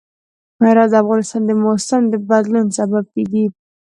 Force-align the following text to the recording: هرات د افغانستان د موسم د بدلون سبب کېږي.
هرات 0.63 0.89
د 0.91 0.93
افغانستان 1.03 1.41
د 1.45 1.51
موسم 1.63 2.01
د 2.09 2.15
بدلون 2.29 2.65
سبب 2.77 3.03
کېږي. 3.13 3.45